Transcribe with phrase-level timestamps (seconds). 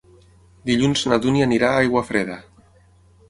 [0.69, 2.39] Dilluns na Dúnia anirà a Aiguafreda.